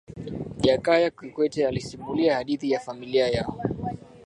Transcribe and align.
jakaya 0.61 1.09
kikwete 1.09 1.67
alisimulia 1.67 2.35
hadithi 2.35 2.71
ya 2.71 2.79
familia 2.79 3.27
yao 3.27 3.63